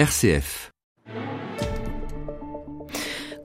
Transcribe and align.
RCF. 0.00 0.70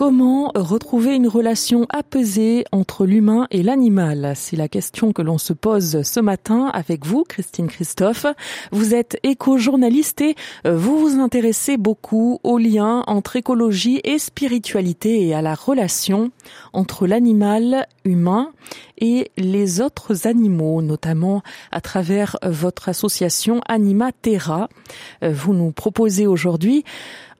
Comment 0.00 0.50
retrouver 0.54 1.14
une 1.14 1.28
relation 1.28 1.84
apaisée 1.90 2.64
entre 2.72 3.04
l'humain 3.04 3.46
et 3.50 3.62
l'animal? 3.62 4.32
C'est 4.34 4.56
la 4.56 4.66
question 4.66 5.12
que 5.12 5.20
l'on 5.20 5.36
se 5.36 5.52
pose 5.52 6.00
ce 6.00 6.20
matin 6.20 6.70
avec 6.72 7.04
vous, 7.04 7.22
Christine 7.28 7.66
Christophe. 7.66 8.24
Vous 8.72 8.94
êtes 8.94 9.18
éco-journaliste 9.24 10.22
et 10.22 10.36
euh, 10.66 10.74
vous 10.74 10.98
vous 10.98 11.20
intéressez 11.20 11.76
beaucoup 11.76 12.40
au 12.44 12.56
lien 12.56 13.04
entre 13.08 13.36
écologie 13.36 14.00
et 14.02 14.18
spiritualité 14.18 15.26
et 15.26 15.34
à 15.34 15.42
la 15.42 15.54
relation 15.54 16.30
entre 16.72 17.06
l'animal 17.06 17.86
humain 18.06 18.52
et 18.96 19.30
les 19.36 19.82
autres 19.82 20.26
animaux, 20.26 20.80
notamment 20.80 21.42
à 21.72 21.82
travers 21.82 22.38
votre 22.42 22.88
association 22.88 23.60
Anima 23.68 24.12
Terra. 24.12 24.70
Euh, 25.22 25.30
vous 25.30 25.52
nous 25.52 25.72
proposez 25.72 26.26
aujourd'hui 26.26 26.86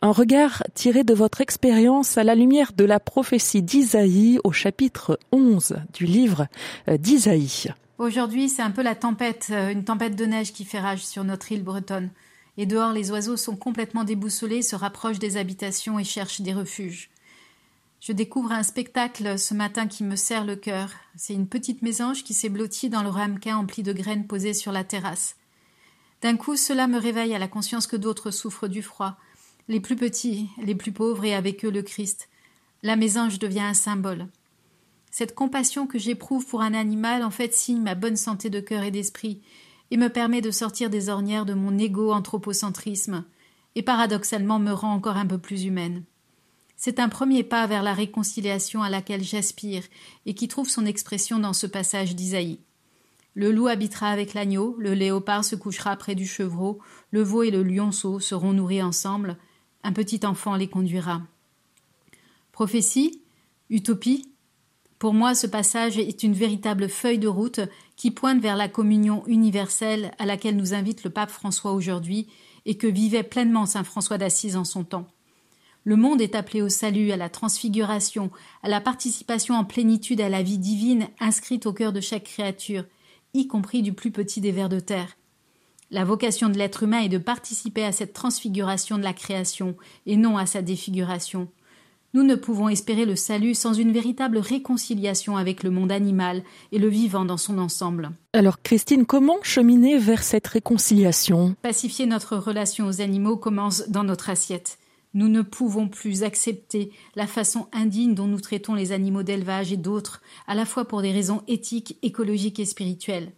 un 0.03 0.13
regard 0.13 0.63
tiré 0.75 1.05
de 1.05 1.13
votre 1.13 1.41
expérience 1.41 2.17
à 2.17 2.25
la 2.25 2.35
lumière 2.35 2.73
de 2.73 2.85
la 2.85 3.01
prophétie 3.01 3.63
d'Isaïe 3.63 4.39
au 4.45 4.53
chapitre 4.53 5.19
11 5.33 5.77
du 5.93 6.07
livre 6.07 6.47
euh, 6.89 6.97
d'Isaïe. 6.97 7.73
Aujourd'hui, 7.99 8.49
c'est 8.49 8.63
un 8.63 8.71
peu 8.71 8.83
la 8.83 8.95
tempête, 8.95 9.49
euh, 9.51 9.71
une 9.71 9.85
tempête 9.85 10.17
de 10.17 10.25
neige 10.25 10.53
qui 10.53 10.65
fait 10.65 10.81
rage 10.81 11.05
sur 11.05 11.23
notre 11.23 11.53
île 11.53 11.63
bretonne. 11.63 12.11
Et 12.57 12.65
dehors, 12.65 12.93
les 12.93 13.11
oiseaux 13.11 13.37
sont 13.37 13.57
complètement 13.57 14.05
déboussolés, 14.05 14.63
se 14.63 14.77
rapprochent 14.77 15.19
des 15.19 15.37
habitations 15.37 15.99
et 15.99 16.05
cherchent 16.05 16.41
des 16.41 16.55
refuges. 16.55 17.11
Je 18.01 18.13
découvre 18.13 18.53
un 18.53 18.63
spectacle 18.63 19.39
ce 19.39 19.53
matin 19.53 19.87
qui 19.87 20.03
me 20.03 20.17
serre 20.17 20.47
le 20.47 20.57
cœur. 20.57 20.91
C'est 21.17 21.35
une 21.35 21.47
petite 21.47 21.83
mésange 21.83 22.25
qui 22.25 22.33
s'est 22.33 22.49
blottie 22.49 22.89
dans 22.89 23.03
le 23.03 23.11
ramequin 23.11 23.59
empli 23.59 23.83
de 23.83 23.93
graines 23.93 24.27
posées 24.27 24.55
sur 24.55 24.73
la 24.73 24.85
terrasse. 24.85 25.37
D'un 26.23 26.37
coup, 26.37 26.57
cela 26.57 26.87
me 26.87 26.99
réveille 26.99 27.35
à 27.35 27.39
la 27.39 27.49
conscience 27.49 27.87
que 27.87 27.97
d'autres 27.97 28.31
souffrent 28.31 28.69
du 28.69 28.83
froid, 28.83 29.17
les 29.69 29.81
plus 29.81 29.97
petits, 29.97 30.49
les 30.63 30.75
plus 30.75 30.93
pauvres 30.93 31.25
et 31.25 31.35
avec 31.35 31.65
eux 31.65 31.71
le 31.71 31.83
Christ. 31.83 32.29
La 32.83 32.97
mésange 32.97 33.39
devient 33.39 33.61
un 33.61 33.75
symbole. 33.75 34.29
Cette 35.11 35.35
compassion 35.35 35.87
que 35.87 35.99
j'éprouve 35.99 36.47
pour 36.47 36.63
un 36.63 36.75
animal 36.75 37.23
en 37.23 37.31
fait 37.31 37.53
signe 37.53 37.83
ma 37.83 37.95
bonne 37.95 38.17
santé 38.17 38.49
de 38.49 38.61
cœur 38.61 38.85
et 38.85 38.91
d'esprit 38.91 39.41
et 39.91 39.97
me 39.97 40.09
permet 40.09 40.41
de 40.41 40.51
sortir 40.51 40.89
des 40.89 41.09
ornières 41.09 41.47
de 41.47 41.55
mon 41.55 41.79
égo 41.79 42.13
anthropocentrisme 42.13 43.25
et 43.75 43.83
paradoxalement 43.83 44.59
me 44.59 44.73
rend 44.73 44.95
encore 44.95 45.17
un 45.17 45.27
peu 45.27 45.39
plus 45.39 45.65
humaine. 45.65 46.05
C'est 46.77 46.99
un 46.99 47.09
premier 47.09 47.43
pas 47.43 47.67
vers 47.67 47.83
la 47.83 47.93
réconciliation 47.93 48.83
à 48.83 48.89
laquelle 48.89 49.23
j'aspire 49.23 49.83
et 50.25 50.35
qui 50.35 50.49
trouve 50.49 50.69
son 50.69 50.87
expression 50.87 51.39
dans 51.39 51.53
ce 51.53 51.67
passage 51.67 52.17
d'Isaïe. 52.17 52.61
Le 53.35 53.53
loup 53.53 53.69
habitera 53.69 54.09
avec 54.09 54.35
l'agneau, 54.35 54.77
le 54.79 54.95
léopard 54.95 55.45
se 55.45 55.57
couchera 55.57 55.95
près 55.97 56.15
du 56.15 56.27
chevreau, 56.27 56.79
le 57.11 57.23
veau 57.23 57.43
et 57.43 57.51
le 57.51 57.63
lionceau 57.63 58.19
seront 58.19 58.53
nourris 58.53 58.83
ensemble, 58.83 59.37
un 59.83 59.93
petit 59.93 60.21
enfant 60.25 60.57
les 60.57 60.69
conduira. 60.69 61.23
Prophétie, 62.53 63.23
utopie, 63.71 64.29
pour 64.99 65.15
moi 65.15 65.35
ce 65.35 65.47
passage 65.47 65.99
est 65.99 66.23
une 66.23 66.35
véritable 66.35 66.89
feuille 66.89 67.19
de 67.19 67.29
route 67.29 67.61
qui 67.97 68.11
pointe 68.11 68.41
vers 68.41 68.57
la 68.57 68.69
communion 68.69 69.23
universelle 69.27 70.13
à 70.19 70.27
laquelle 70.27 70.57
nous 70.57 70.75
invite 70.75 71.05
le 71.05 71.11
pape 71.11 71.31
François 71.31 71.73
aujourd'hui 71.73 72.29
et 72.67 72.77
que 72.77 72.87
vivait 72.87 73.23
pleinement 73.23 73.67
saint 73.67 73.85
François 73.85 74.19
d'Assise 74.19 74.57
en 74.57 74.65
son 74.65 74.85
temps. 74.85 75.07
Le 75.85 75.97
monde 75.97 76.21
est 76.21 76.35
appelé 76.35 76.61
au 76.61 76.69
salut, 76.69 77.11
à 77.11 77.17
la 77.17 77.31
transfiguration, 77.31 78.31
à 78.63 78.69
la 78.69 78.83
participation 78.83 79.55
en 79.55 79.65
plénitude 79.65 80.21
à 80.21 80.29
la 80.29 80.43
vie 80.43 80.59
divine 80.59 81.09
inscrite 81.21 81.65
au 81.65 81.73
cœur 81.73 81.93
de 81.93 82.03
chaque 82.03 82.25
créature, 82.25 82.85
y 83.33 83.47
compris 83.47 83.81
du 83.81 83.95
plus 83.95 84.11
petit 84.11 84.43
des 84.43 84.53
vers 84.53 84.69
de 84.69 84.81
terre. 84.81 85.17
La 85.93 86.05
vocation 86.05 86.49
de 86.49 86.57
l'être 86.57 86.85
humain 86.85 87.01
est 87.01 87.09
de 87.09 87.19
participer 87.19 87.85
à 87.85 87.91
cette 87.91 88.13
transfiguration 88.13 88.97
de 88.97 89.03
la 89.03 89.13
création 89.13 89.75
et 90.07 90.17
non 90.17 90.37
à 90.37 90.47
sa 90.47 90.63
défiguration. 90.63 91.49
Nous 92.15 92.23
ne 92.23 92.37
pouvons 92.37 92.69
espérer 92.69 93.07
le 93.07 93.17
salut 93.17 93.55
sans 93.57 93.73
une 93.73 93.91
véritable 93.91 94.39
réconciliation 94.39 95.37
avec 95.37 95.65
le 95.65 95.71
monde 95.71 95.91
animal 95.91 96.45
et 96.71 96.79
le 96.79 96.87
vivant 96.87 97.25
dans 97.25 97.37
son 97.37 97.59
ensemble. 97.59 98.13
Alors 98.33 98.63
Christine, 98.63 99.05
comment 99.05 99.39
cheminer 99.43 99.99
vers 99.99 100.23
cette 100.23 100.47
réconciliation? 100.47 101.57
Pacifier 101.63 102.07
notre 102.07 102.37
relation 102.37 102.87
aux 102.87 103.01
animaux 103.01 103.37
commence 103.37 103.89
dans 103.89 104.05
notre 104.05 104.31
assiette. 104.31 104.79
Nous 105.15 105.29
ne 105.29 105.43
pouvons 105.43 105.89
plus 105.89 106.23
accepter 106.23 106.93
la 107.17 107.27
façon 107.27 107.67
indigne 107.73 108.15
dont 108.15 108.29
nous 108.29 108.41
traitons 108.41 108.75
les 108.75 108.93
animaux 108.93 109.25
d'élevage 109.25 109.73
et 109.73 109.77
d'autres, 109.77 110.23
à 110.47 110.55
la 110.55 110.67
fois 110.67 110.85
pour 110.85 111.03
des 111.03 111.11
raisons 111.11 111.43
éthiques, 111.49 111.97
écologiques 112.03 112.61
et 112.61 112.65
spirituelles. 112.65 113.33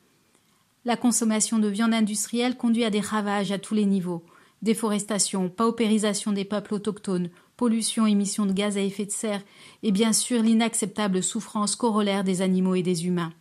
La 0.84 0.96
consommation 0.96 1.58
de 1.58 1.68
viande 1.68 1.94
industrielle 1.94 2.56
conduit 2.56 2.84
à 2.84 2.90
des 2.90 3.00
ravages 3.00 3.52
à 3.52 3.58
tous 3.58 3.74
les 3.74 3.86
niveaux 3.86 4.24
déforestation, 4.62 5.48
paupérisation 5.48 6.32
des 6.32 6.44
peuples 6.44 6.74
autochtones, 6.74 7.30
pollution, 7.56 8.06
émissions 8.06 8.46
de 8.46 8.52
gaz 8.52 8.78
à 8.78 8.80
effet 8.80 9.04
de 9.04 9.10
serre 9.10 9.42
et 9.82 9.92
bien 9.92 10.12
sûr 10.12 10.42
l'inacceptable 10.42 11.22
souffrance 11.22 11.76
corollaire 11.76 12.24
des 12.24 12.40
animaux 12.42 12.74
et 12.74 12.82
des 12.82 13.06
humains. 13.06 13.32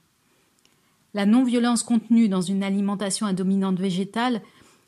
La 1.13 1.25
non-violence 1.25 1.83
contenue 1.83 2.27
dans 2.27 2.41
une 2.41 2.63
alimentation 2.63 3.27
à 3.27 3.33
dominante 3.33 3.79
végétale 3.79 4.41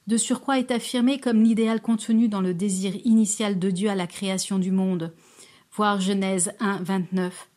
de 0.07 0.17
surcroît 0.17 0.59
est 0.59 0.71
affirmée 0.71 1.19
comme 1.19 1.43
l'idéal 1.43 1.81
contenu 1.81 2.27
dans 2.27 2.41
le 2.41 2.53
désir 2.53 2.93
initial 3.05 3.59
de 3.59 3.69
Dieu 3.69 3.89
à 3.89 3.95
la 3.95 4.07
création 4.07 4.59
du 4.59 4.71
monde, 4.71 5.13
voir 5.71 6.01
Genèse 6.01 6.53
1, 6.59 6.83
29. 6.83 7.49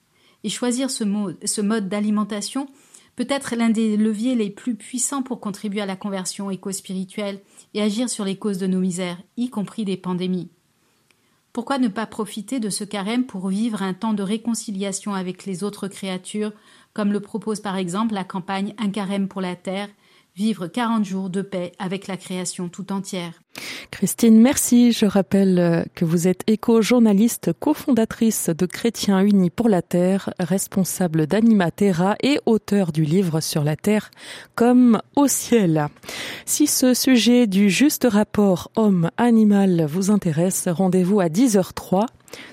Et 0.44 0.48
choisir 0.48 0.90
ce 0.90 1.60
mode 1.60 1.88
d'alimentation 1.88 2.68
peut 3.16 3.26
être 3.28 3.56
l'un 3.56 3.70
des 3.70 3.96
leviers 3.96 4.34
les 4.34 4.50
plus 4.50 4.76
puissants 4.76 5.22
pour 5.22 5.40
contribuer 5.40 5.80
à 5.80 5.86
la 5.86 5.96
conversion 5.96 6.50
éco-spirituelle 6.50 7.40
et 7.74 7.82
agir 7.82 8.08
sur 8.08 8.24
les 8.24 8.36
causes 8.36 8.58
de 8.58 8.66
nos 8.66 8.78
misères, 8.78 9.22
y 9.36 9.48
compris 9.48 9.84
des 9.84 9.96
pandémies. 9.96 10.50
Pourquoi 11.54 11.78
ne 11.78 11.88
pas 11.88 12.04
profiter 12.04 12.60
de 12.60 12.68
ce 12.68 12.84
carême 12.84 13.24
pour 13.24 13.48
vivre 13.48 13.82
un 13.82 13.94
temps 13.94 14.12
de 14.12 14.22
réconciliation 14.22 15.14
avec 15.14 15.46
les 15.46 15.64
autres 15.64 15.88
créatures, 15.88 16.52
comme 16.92 17.12
le 17.12 17.20
propose 17.20 17.60
par 17.60 17.76
exemple 17.76 18.12
la 18.12 18.24
campagne 18.24 18.74
Un 18.76 18.90
carême 18.90 19.26
pour 19.26 19.40
la 19.40 19.56
terre, 19.56 19.88
vivre 20.34 20.66
40 20.66 21.04
jours 21.06 21.30
de 21.30 21.40
paix 21.40 21.72
avec 21.78 22.08
la 22.08 22.18
création 22.18 22.68
tout 22.68 22.92
entière? 22.92 23.40
Christine, 23.96 24.38
merci. 24.42 24.92
Je 24.92 25.06
rappelle 25.06 25.58
euh, 25.58 25.82
que 25.94 26.04
vous 26.04 26.28
êtes 26.28 26.42
éco-journaliste, 26.46 27.54
cofondatrice 27.58 28.50
de 28.50 28.66
Chrétiens 28.66 29.20
Unis 29.20 29.48
pour 29.48 29.70
la 29.70 29.80
Terre, 29.80 30.34
responsable 30.38 31.26
d'Animatera 31.26 32.14
et 32.22 32.38
auteur 32.44 32.92
du 32.92 33.04
livre 33.04 33.40
sur 33.40 33.64
la 33.64 33.74
Terre 33.74 34.10
comme 34.54 35.00
au 35.16 35.28
ciel. 35.28 35.88
Si 36.44 36.66
ce 36.66 36.92
sujet 36.92 37.46
du 37.46 37.70
juste 37.70 38.06
rapport 38.06 38.70
homme-animal 38.76 39.86
vous 39.88 40.10
intéresse, 40.10 40.68
rendez-vous 40.68 41.20
à 41.20 41.28
10h03 41.28 42.04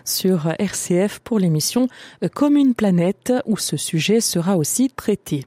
sur 0.05 0.47
RCF 0.59 1.19
pour 1.19 1.39
l'émission 1.39 1.89
Comme 2.33 2.55
une 2.55 2.73
planète 2.73 3.33
où 3.45 3.57
ce 3.57 3.75
sujet 3.75 4.21
sera 4.21 4.55
aussi 4.55 4.89
traité. 4.89 5.43